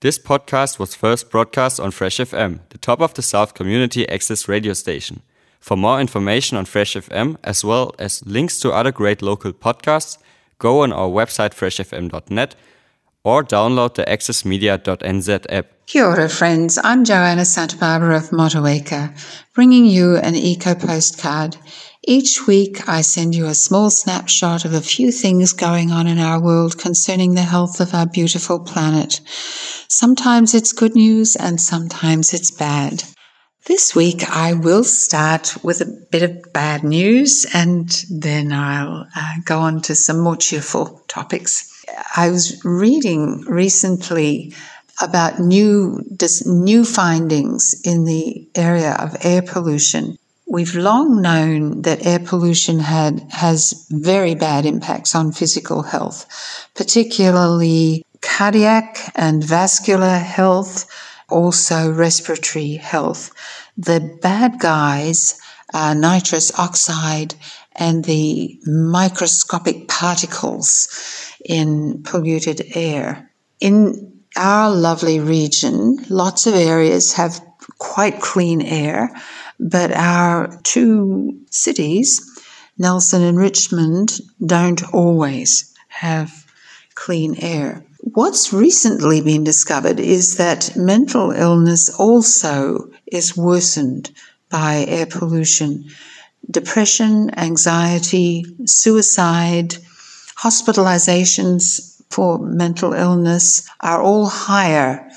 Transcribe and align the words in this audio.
This 0.00 0.16
podcast 0.16 0.78
was 0.78 0.94
first 0.94 1.28
broadcast 1.28 1.80
on 1.80 1.90
Fresh 1.90 2.18
FM, 2.18 2.60
the 2.68 2.78
top 2.78 3.00
of 3.00 3.14
the 3.14 3.22
South 3.22 3.54
community 3.54 4.08
access 4.08 4.46
radio 4.46 4.72
station. 4.72 5.22
For 5.58 5.76
more 5.76 6.00
information 6.00 6.56
on 6.56 6.66
Fresh 6.66 6.94
FM, 6.94 7.36
as 7.42 7.64
well 7.64 7.92
as 7.98 8.24
links 8.24 8.60
to 8.60 8.70
other 8.70 8.92
great 8.92 9.22
local 9.22 9.52
podcasts, 9.52 10.16
go 10.60 10.82
on 10.82 10.92
our 10.92 11.08
website 11.08 11.52
freshfm.net 11.52 12.54
or 13.24 13.42
download 13.42 13.94
the 13.94 14.04
accessmedia.nz 14.04 15.46
app. 15.48 15.66
Kia 15.86 16.04
ora, 16.04 16.28
friends. 16.28 16.78
I'm 16.84 17.04
Joanna 17.04 17.44
Santa 17.44 17.76
Barbara 17.76 18.18
of 18.18 18.30
Motueka, 18.30 19.10
bringing 19.52 19.84
you 19.84 20.16
an 20.18 20.36
eco 20.36 20.76
postcard. 20.76 21.56
Each 22.06 22.46
week, 22.46 22.88
I 22.88 23.00
send 23.00 23.34
you 23.34 23.46
a 23.46 23.54
small 23.54 23.90
snapshot 23.90 24.64
of 24.64 24.72
a 24.72 24.80
few 24.80 25.10
things 25.10 25.52
going 25.52 25.90
on 25.90 26.06
in 26.06 26.20
our 26.20 26.40
world 26.40 26.78
concerning 26.78 27.34
the 27.34 27.42
health 27.42 27.80
of 27.80 27.92
our 27.92 28.06
beautiful 28.06 28.60
planet. 28.60 29.20
Sometimes 29.88 30.54
it's 30.54 30.72
good 30.72 30.94
news 30.94 31.34
and 31.34 31.60
sometimes 31.60 32.32
it's 32.32 32.52
bad. 32.52 33.02
This 33.66 33.96
week, 33.96 34.30
I 34.30 34.54
will 34.54 34.84
start 34.84 35.56
with 35.64 35.80
a 35.80 36.06
bit 36.10 36.22
of 36.22 36.52
bad 36.52 36.84
news 36.84 37.44
and 37.52 37.90
then 38.08 38.52
I'll 38.52 39.06
uh, 39.14 39.34
go 39.44 39.58
on 39.58 39.82
to 39.82 39.94
some 39.96 40.20
more 40.20 40.36
cheerful 40.36 41.02
topics. 41.08 41.84
I 42.16 42.30
was 42.30 42.64
reading 42.64 43.40
recently 43.40 44.54
about 45.02 45.40
new, 45.40 46.00
new 46.46 46.84
findings 46.84 47.74
in 47.84 48.04
the 48.04 48.48
area 48.54 48.92
of 48.92 49.16
air 49.22 49.42
pollution. 49.42 50.16
We've 50.50 50.74
long 50.74 51.20
known 51.20 51.82
that 51.82 52.06
air 52.06 52.18
pollution 52.18 52.78
had, 52.78 53.20
has 53.30 53.86
very 53.90 54.34
bad 54.34 54.64
impacts 54.64 55.14
on 55.14 55.32
physical 55.32 55.82
health, 55.82 56.24
particularly 56.74 58.02
cardiac 58.22 59.12
and 59.14 59.44
vascular 59.44 60.16
health, 60.16 60.86
also 61.28 61.92
respiratory 61.92 62.76
health. 62.76 63.30
The 63.76 64.18
bad 64.22 64.58
guys 64.58 65.38
are 65.74 65.94
nitrous 65.94 66.58
oxide 66.58 67.34
and 67.76 68.04
the 68.06 68.58
microscopic 68.64 69.86
particles 69.86 70.88
in 71.44 72.02
polluted 72.04 72.62
air. 72.74 73.30
In 73.60 74.22
our 74.34 74.70
lovely 74.70 75.20
region, 75.20 75.98
lots 76.08 76.46
of 76.46 76.54
areas 76.54 77.12
have 77.12 77.40
quite 77.78 78.20
clean 78.20 78.60
air, 78.60 79.10
but 79.58 79.92
our 79.92 80.60
two 80.62 81.40
cities, 81.50 82.20
Nelson 82.76 83.22
and 83.22 83.38
Richmond, 83.38 84.20
don't 84.44 84.82
always 84.92 85.74
have 85.88 86.46
clean 86.94 87.36
air. 87.38 87.84
What's 88.00 88.52
recently 88.52 89.20
been 89.20 89.44
discovered 89.44 90.00
is 90.00 90.36
that 90.36 90.76
mental 90.76 91.30
illness 91.30 91.88
also 91.88 92.90
is 93.06 93.36
worsened 93.36 94.10
by 94.50 94.84
air 94.88 95.06
pollution. 95.06 95.84
Depression, 96.50 97.30
anxiety, 97.38 98.44
suicide, 98.64 99.76
hospitalizations 100.36 102.00
for 102.10 102.38
mental 102.38 102.92
illness 102.92 103.68
are 103.80 104.00
all 104.00 104.26
higher 104.26 105.08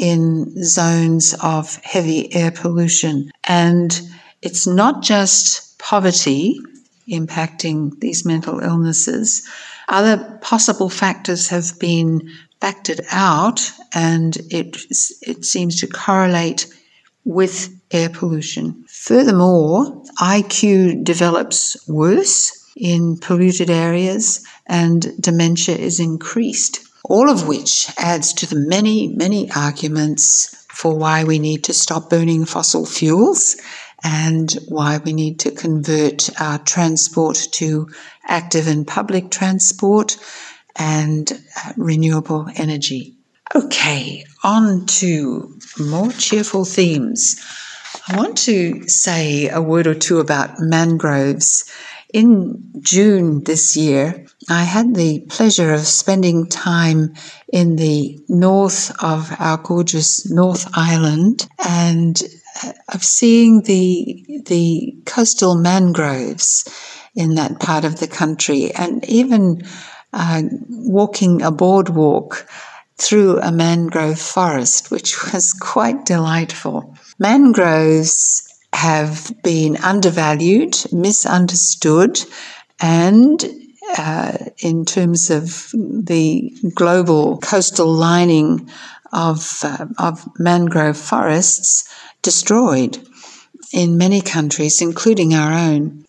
in 0.00 0.50
zones 0.64 1.34
of 1.42 1.76
heavy 1.84 2.34
air 2.34 2.50
pollution. 2.50 3.30
And 3.44 4.00
it's 4.40 4.66
not 4.66 5.02
just 5.02 5.78
poverty 5.78 6.58
impacting 7.06 8.00
these 8.00 8.24
mental 8.24 8.60
illnesses. 8.60 9.46
Other 9.88 10.38
possible 10.40 10.88
factors 10.88 11.48
have 11.48 11.78
been 11.78 12.30
factored 12.62 13.04
out, 13.10 13.70
and 13.92 14.38
it, 14.50 14.78
it 15.20 15.44
seems 15.44 15.78
to 15.80 15.86
correlate 15.86 16.66
with 17.24 17.68
air 17.90 18.08
pollution. 18.08 18.84
Furthermore, 18.88 20.02
IQ 20.18 21.04
develops 21.04 21.76
worse 21.86 22.56
in 22.74 23.18
polluted 23.18 23.68
areas 23.68 24.42
and 24.66 25.12
dementia 25.20 25.76
is 25.76 26.00
increased. 26.00 26.80
All 27.10 27.28
of 27.28 27.48
which 27.48 27.90
adds 27.98 28.32
to 28.34 28.46
the 28.46 28.54
many, 28.54 29.08
many 29.08 29.50
arguments 29.50 30.64
for 30.68 30.96
why 30.96 31.24
we 31.24 31.40
need 31.40 31.64
to 31.64 31.74
stop 31.74 32.08
burning 32.08 32.44
fossil 32.44 32.86
fuels 32.86 33.56
and 34.04 34.56
why 34.68 34.98
we 34.98 35.12
need 35.12 35.40
to 35.40 35.50
convert 35.50 36.30
our 36.40 36.58
transport 36.60 37.48
to 37.54 37.88
active 38.28 38.68
and 38.68 38.86
public 38.86 39.32
transport 39.32 40.18
and 40.76 41.32
uh, 41.32 41.72
renewable 41.76 42.46
energy. 42.54 43.16
Okay, 43.56 44.24
on 44.44 44.86
to 44.86 45.58
more 45.80 46.12
cheerful 46.12 46.64
themes. 46.64 47.44
I 48.06 48.16
want 48.16 48.38
to 48.38 48.88
say 48.88 49.48
a 49.48 49.60
word 49.60 49.88
or 49.88 49.96
two 49.96 50.20
about 50.20 50.60
mangroves. 50.60 51.68
In 52.12 52.72
June 52.80 53.44
this 53.44 53.76
year, 53.76 54.26
I 54.48 54.64
had 54.64 54.94
the 54.94 55.20
pleasure 55.28 55.72
of 55.72 55.86
spending 55.86 56.48
time 56.48 57.14
in 57.52 57.76
the 57.76 58.18
north 58.28 58.90
of 59.02 59.30
our 59.38 59.58
gorgeous 59.58 60.28
North 60.28 60.68
Island 60.74 61.46
and 61.68 62.20
uh, 62.64 62.72
of 62.92 63.04
seeing 63.04 63.62
the 63.62 64.42
the 64.46 64.96
coastal 65.06 65.54
mangroves 65.54 66.64
in 67.14 67.34
that 67.36 67.60
part 67.60 67.84
of 67.84 68.00
the 68.00 68.08
country, 68.08 68.72
and 68.74 69.04
even 69.04 69.62
uh, 70.12 70.42
walking 70.68 71.42
a 71.42 71.50
boardwalk 71.52 72.48
through 72.96 73.38
a 73.40 73.52
mangrove 73.52 74.18
forest, 74.18 74.90
which 74.90 75.16
was 75.32 75.52
quite 75.52 76.04
delightful. 76.06 76.96
Mangroves 77.18 78.49
have 78.72 79.32
been 79.42 79.76
undervalued, 79.78 80.76
misunderstood, 80.92 82.20
and 82.80 83.44
uh, 83.98 84.36
in 84.58 84.84
terms 84.84 85.30
of 85.30 85.70
the 85.72 86.52
global 86.74 87.38
coastal 87.38 87.92
lining 87.92 88.70
of, 89.12 89.60
uh, 89.64 89.86
of 89.98 90.26
mangrove 90.38 90.96
forests, 90.96 91.88
destroyed 92.22 92.98
in 93.72 93.98
many 93.98 94.20
countries, 94.20 94.82
including 94.82 95.34
our 95.34 95.52
own. 95.52 96.04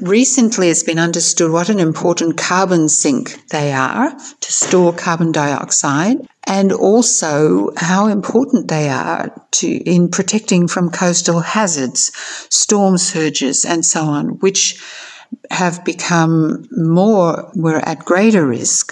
Recently, 0.00 0.68
it's 0.68 0.82
been 0.82 0.98
understood 0.98 1.50
what 1.50 1.68
an 1.68 1.78
important 1.78 2.36
carbon 2.36 2.88
sink 2.88 3.48
they 3.48 3.72
are 3.72 4.10
to 4.40 4.52
store 4.52 4.92
carbon 4.92 5.30
dioxide 5.30 6.26
and 6.46 6.72
also 6.72 7.70
how 7.76 8.06
important 8.06 8.68
they 8.68 8.88
are 8.88 9.34
to 9.52 9.68
in 9.68 10.08
protecting 10.08 10.66
from 10.66 10.90
coastal 10.90 11.40
hazards, 11.40 12.10
storm 12.50 12.98
surges, 12.98 13.64
and 13.64 13.84
so 13.84 14.02
on, 14.04 14.38
which 14.40 14.82
have 15.50 15.84
become 15.84 16.66
more, 16.70 17.50
we're 17.54 17.78
at 17.78 18.04
greater 18.04 18.46
risk 18.46 18.83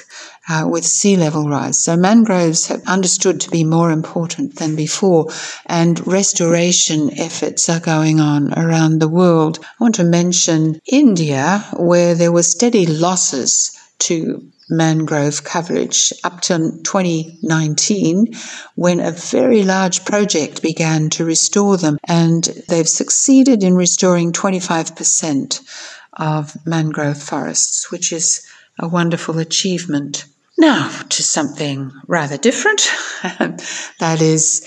uh, 0.52 0.68
with 0.68 0.84
sea 0.84 1.16
level 1.16 1.48
rise. 1.48 1.82
So 1.82 1.96
mangroves 1.96 2.66
have 2.66 2.82
understood 2.86 3.40
to 3.40 3.50
be 3.50 3.64
more 3.64 3.90
important 3.90 4.56
than 4.56 4.76
before, 4.76 5.28
and 5.66 6.06
restoration 6.06 7.10
efforts 7.18 7.70
are 7.70 7.80
going 7.80 8.20
on 8.20 8.52
around 8.52 8.98
the 8.98 9.08
world. 9.08 9.58
I 9.62 9.84
want 9.84 9.94
to 9.94 10.04
mention 10.04 10.78
India, 10.84 11.64
where 11.76 12.14
there 12.14 12.32
were 12.32 12.42
steady 12.42 12.84
losses 12.84 13.78
to 14.00 14.46
mangrove 14.68 15.44
coverage 15.44 16.12
up 16.24 16.40
to 16.42 16.58
2019 16.84 18.32
when 18.74 19.00
a 19.00 19.10
very 19.10 19.62
large 19.62 20.04
project 20.04 20.62
began 20.62 21.08
to 21.10 21.24
restore 21.24 21.76
them 21.76 21.98
and 22.08 22.44
they've 22.68 22.88
succeeded 22.88 23.62
in 23.62 23.74
restoring 23.74 24.32
25% 24.32 25.60
of 26.14 26.56
mangrove 26.66 27.22
forests 27.22 27.90
which 27.92 28.12
is 28.12 28.46
a 28.78 28.88
wonderful 28.88 29.38
achievement 29.38 30.24
now 30.58 30.88
to 31.08 31.22
something 31.22 31.90
rather 32.06 32.36
different 32.36 32.80
that 34.00 34.18
is 34.20 34.66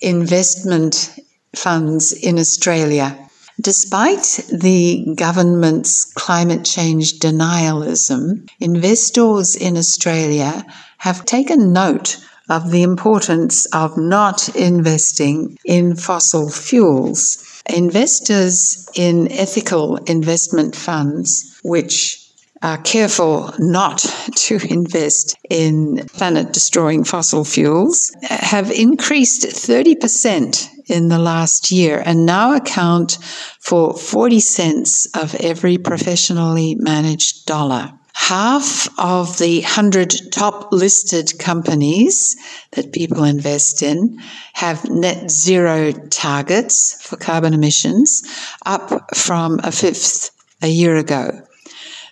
investment 0.00 1.18
funds 1.54 2.12
in 2.12 2.38
Australia 2.38 3.26
Despite 3.60 4.44
the 4.52 5.14
government's 5.16 6.04
climate 6.04 6.62
change 6.66 7.18
denialism, 7.20 8.50
investors 8.60 9.56
in 9.56 9.78
Australia 9.78 10.62
have 10.98 11.24
taken 11.24 11.72
note 11.72 12.18
of 12.50 12.70
the 12.70 12.82
importance 12.82 13.64
of 13.72 13.96
not 13.96 14.54
investing 14.54 15.56
in 15.64 15.96
fossil 15.96 16.50
fuels. 16.50 17.62
Investors 17.66 18.90
in 18.94 19.32
ethical 19.32 19.96
investment 20.04 20.76
funds, 20.76 21.58
which 21.64 22.25
are 22.62 22.78
careful 22.78 23.52
not 23.58 23.98
to 24.34 24.58
invest 24.70 25.36
in 25.50 26.06
planet 26.14 26.52
destroying 26.52 27.04
fossil 27.04 27.44
fuels, 27.44 28.14
have 28.22 28.70
increased 28.70 29.42
30% 29.42 30.68
in 30.88 31.08
the 31.08 31.18
last 31.18 31.70
year 31.70 32.02
and 32.04 32.26
now 32.26 32.54
account 32.54 33.18
for 33.60 33.94
40 33.94 34.40
cents 34.40 35.06
of 35.14 35.34
every 35.36 35.78
professionally 35.78 36.76
managed 36.78 37.46
dollar. 37.46 37.92
half 38.14 38.88
of 38.98 39.36
the 39.38 39.60
100 39.60 40.32
top 40.32 40.72
listed 40.72 41.38
companies 41.38 42.34
that 42.72 42.90
people 42.90 43.24
invest 43.24 43.82
in 43.82 44.18
have 44.54 44.88
net 44.88 45.30
zero 45.30 45.92
targets 46.08 46.96
for 47.02 47.16
carbon 47.18 47.52
emissions, 47.52 48.22
up 48.64 49.14
from 49.14 49.60
a 49.62 49.70
fifth 49.70 50.30
a 50.62 50.66
year 50.66 50.96
ago. 50.96 51.46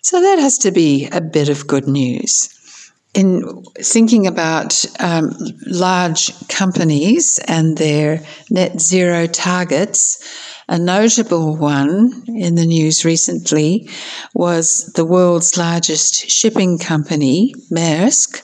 So 0.04 0.20
that 0.20 0.38
has 0.38 0.58
to 0.58 0.70
be 0.70 1.08
a 1.12 1.22
bit 1.22 1.48
of 1.48 1.66
good 1.66 1.88
news. 1.88 2.50
In 3.14 3.64
thinking 3.78 4.26
about 4.26 4.84
um, 5.00 5.34
large 5.64 6.30
companies 6.48 7.40
and 7.48 7.78
their 7.78 8.20
net 8.50 8.82
zero 8.82 9.26
targets, 9.26 10.22
a 10.68 10.78
notable 10.78 11.56
one 11.56 12.22
in 12.28 12.54
the 12.54 12.66
news 12.66 13.06
recently 13.06 13.88
was 14.34 14.92
the 14.94 15.06
world's 15.06 15.56
largest 15.56 16.30
shipping 16.30 16.78
company, 16.78 17.54
Maersk, 17.72 18.42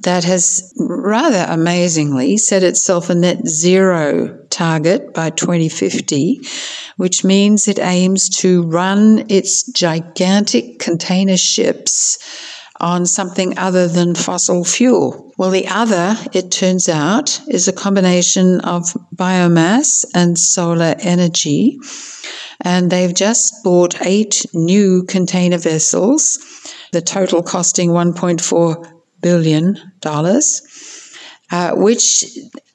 that 0.00 0.22
has 0.22 0.72
rather 0.78 1.46
amazingly 1.48 2.36
set 2.36 2.62
itself 2.62 3.10
a 3.10 3.14
net 3.16 3.44
zero 3.48 4.45
target 4.56 5.12
by 5.12 5.28
2050, 5.28 6.40
which 6.96 7.24
means 7.24 7.68
it 7.68 7.78
aims 7.78 8.28
to 8.28 8.62
run 8.62 9.26
its 9.28 9.70
gigantic 9.70 10.78
container 10.78 11.36
ships 11.36 12.18
on 12.80 13.04
something 13.06 13.58
other 13.58 13.86
than 13.86 14.14
fossil 14.14 14.64
fuel. 14.64 15.32
Well, 15.36 15.50
the 15.50 15.68
other, 15.68 16.16
it 16.32 16.50
turns 16.50 16.88
out, 16.88 17.40
is 17.48 17.68
a 17.68 17.72
combination 17.72 18.60
of 18.60 18.84
biomass 19.14 20.04
and 20.14 20.38
solar 20.38 20.94
energy. 20.98 21.78
And 22.62 22.90
they've 22.90 23.14
just 23.14 23.62
bought 23.62 24.00
eight 24.06 24.46
new 24.54 25.04
container 25.04 25.58
vessels, 25.58 26.38
the 26.92 27.02
total 27.02 27.42
costing 27.42 27.90
$1.4 27.90 28.92
billion, 29.20 29.78
uh, 31.50 31.74
which 31.76 32.24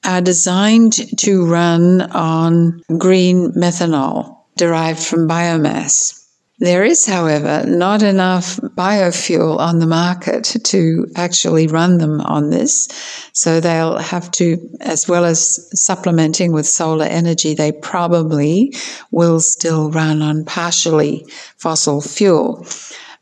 are 0.03 0.21
designed 0.21 0.93
to 1.19 1.45
run 1.45 2.01
on 2.01 2.81
green 2.97 3.51
methanol 3.53 4.37
derived 4.57 4.99
from 5.03 5.27
biomass. 5.27 6.17
There 6.61 6.83
is, 6.83 7.07
however, 7.07 7.65
not 7.65 8.03
enough 8.03 8.57
biofuel 8.57 9.57
on 9.57 9.79
the 9.79 9.87
market 9.87 10.43
to 10.65 11.07
actually 11.15 11.65
run 11.65 11.97
them 11.97 12.21
on 12.21 12.51
this. 12.51 12.87
So 13.33 13.59
they'll 13.59 13.97
have 13.97 14.29
to, 14.33 14.69
as 14.79 15.07
well 15.07 15.25
as 15.25 15.67
supplementing 15.73 16.51
with 16.51 16.67
solar 16.67 17.07
energy, 17.07 17.55
they 17.55 17.71
probably 17.71 18.75
will 19.09 19.39
still 19.39 19.89
run 19.89 20.21
on 20.21 20.45
partially 20.45 21.25
fossil 21.57 21.99
fuel. 21.99 22.67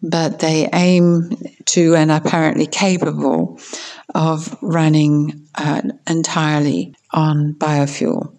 But 0.04 0.40
they 0.40 0.68
aim 0.74 1.32
to 1.68 1.96
and 1.96 2.12
are 2.12 2.18
apparently 2.18 2.68
capable 2.68 3.58
of 4.16 4.58
running 4.62 5.48
uh, 5.56 5.82
entirely 6.08 6.96
on 7.12 7.54
biofuel. 7.54 8.34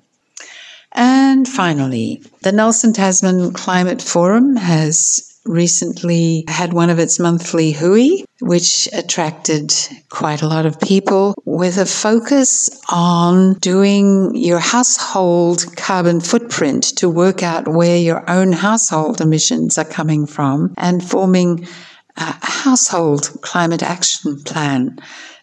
And 0.93 1.49
finally, 1.49 2.23
the 2.43 2.53
Nelson 2.53 2.93
Tasman 2.93 3.53
Climate 3.53 4.03
Forum 4.03 4.57
has 4.57 5.31
recently 5.47 6.45
had 6.49 6.73
one 6.73 6.91
of 6.91 6.99
its 6.99 7.19
monthly 7.19 7.73
hui, 7.73 8.25
which 8.41 8.89
attracted 8.93 9.73
quite 10.11 10.43
a 10.43 10.49
lot 10.49 10.67
of 10.67 10.81
people 10.81 11.35
with 11.45 11.79
a 11.79 11.87
focus 11.87 12.69
on 12.91 13.55
doing 13.55 14.35
your 14.35 14.59
household 14.59 15.65
carbon 15.77 16.21
footprint 16.21 16.85
to 16.97 17.09
work 17.09 17.43
out 17.43 17.69
where 17.69 17.97
your 17.97 18.29
own 18.29 18.53
household 18.53 19.21
emissions 19.21 19.79
are 19.79 19.85
coming 19.85 20.27
from 20.27 20.75
and 20.77 21.03
forming 21.03 21.67
a 22.17 22.47
household 22.47 23.31
climate 23.43 23.83
action 23.83 24.43
plan 24.43 24.99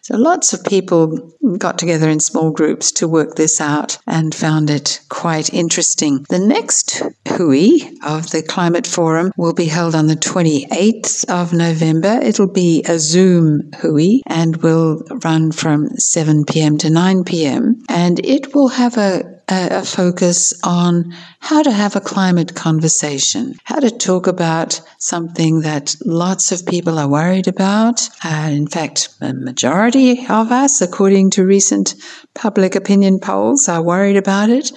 so 0.08 0.16
lots 0.16 0.54
of 0.54 0.64
people 0.64 1.34
got 1.58 1.78
together 1.78 2.08
in 2.08 2.18
small 2.18 2.50
groups 2.50 2.90
to 2.92 3.06
work 3.06 3.34
this 3.34 3.60
out 3.60 3.98
and 4.06 4.34
found 4.34 4.70
it 4.70 5.00
quite 5.10 5.52
interesting. 5.52 6.24
The 6.30 6.38
next 6.38 7.02
hui 7.28 7.80
of 8.02 8.30
the 8.30 8.42
Climate 8.42 8.86
Forum 8.86 9.32
will 9.36 9.52
be 9.52 9.66
held 9.66 9.94
on 9.94 10.06
the 10.06 10.16
28th 10.16 11.28
of 11.28 11.52
November. 11.52 12.20
It'll 12.22 12.50
be 12.50 12.82
a 12.88 12.98
Zoom 12.98 13.70
hui 13.82 14.22
and 14.26 14.56
will 14.62 15.02
run 15.22 15.52
from 15.52 15.90
7 15.98 16.46
p.m. 16.46 16.78
to 16.78 16.88
9 16.88 17.24
p.m. 17.24 17.82
And 17.90 18.18
it 18.24 18.54
will 18.54 18.68
have 18.68 18.96
a 18.96 19.37
a, 19.48 19.84
focus 19.84 20.58
on 20.64 21.14
how 21.40 21.62
to 21.62 21.70
have 21.70 21.96
a 21.96 22.00
climate 22.00 22.54
conversation, 22.54 23.54
how 23.64 23.80
to 23.80 23.90
talk 23.90 24.26
about 24.26 24.80
something 24.98 25.60
that 25.60 25.94
lots 26.04 26.52
of 26.52 26.66
people 26.66 26.98
are 26.98 27.08
worried 27.08 27.48
about. 27.48 28.08
Uh, 28.24 28.48
in 28.50 28.66
fact, 28.66 29.08
a 29.20 29.32
majority 29.32 30.26
of 30.28 30.52
us, 30.52 30.80
according 30.80 31.30
to 31.30 31.44
recent 31.44 31.94
public 32.34 32.74
opinion 32.74 33.18
polls, 33.18 33.68
are 33.68 33.82
worried 33.82 34.16
about 34.16 34.50
it. 34.50 34.70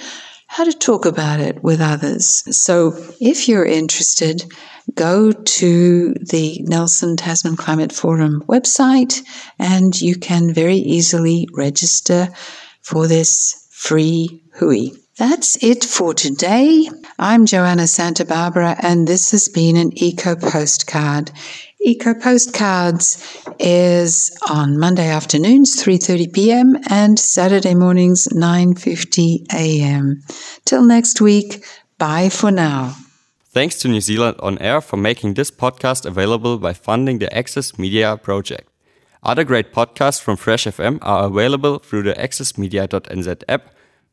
How 0.48 0.66
to 0.66 0.74
talk 0.74 1.06
about 1.06 1.40
it 1.40 1.64
with 1.64 1.80
others. 1.80 2.44
So, 2.56 2.94
if 3.22 3.48
you're 3.48 3.66
interested, 3.66 4.44
go 4.96 5.32
to 5.32 6.14
the 6.14 6.60
Nelson 6.64 7.16
Tasman 7.16 7.56
Climate 7.56 7.94
Forum 7.94 8.44
website 8.50 9.22
and 9.60 10.00
you 10.00 10.16
can 10.16 10.54
very 10.54 10.76
easily 10.76 11.48
register 11.54 12.28
for 12.82 13.08
this 13.08 13.68
free 13.72 14.41
hui. 14.54 14.92
That's 15.18 15.62
it 15.64 15.84
for 15.84 16.14
today. 16.14 16.90
I'm 17.20 17.46
Joanna 17.46 17.88
Santa 17.88 18.26
Barbara, 18.26 18.76
and 18.82 19.08
this 19.08 19.32
has 19.32 19.50
been 19.50 19.78
an 19.78 19.92
Eco 19.96 20.36
Postcard. 20.36 21.32
Eco 21.84 22.14
Postcards 22.14 23.44
is 23.60 24.36
on 24.50 24.78
Monday 24.80 25.10
afternoons 25.10 25.84
3:30 25.84 26.34
p.m. 26.34 26.78
and 26.90 27.20
Saturday 27.20 27.76
mornings 27.76 28.28
9:50 28.32 29.46
a.m. 29.54 30.22
Till 30.66 30.84
next 30.84 31.22
week, 31.22 31.66
bye 31.98 32.30
for 32.30 32.52
now. 32.52 32.96
Thanks 33.54 33.76
to 33.80 33.88
New 33.88 34.02
Zealand 34.02 34.38
On 34.40 34.58
Air 34.60 34.80
for 34.82 34.98
making 34.98 35.34
this 35.34 35.52
podcast 35.52 36.06
available 36.06 36.58
by 36.58 36.74
funding 36.74 37.20
the 37.20 37.36
Access 37.36 37.78
Media 37.78 38.16
project. 38.16 38.70
Other 39.24 39.44
great 39.44 39.74
podcasts 39.74 40.22
from 40.22 40.38
Fresh 40.38 40.66
FM 40.66 41.00
are 41.02 41.26
available 41.26 41.80
through 41.80 42.04
the 42.04 42.14
accessmedia.nz 42.14 43.44
app 43.50 43.64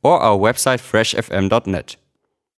or 0.03 0.21
our 0.21 0.37
website 0.37 0.81
freshfm.net. 0.81 1.97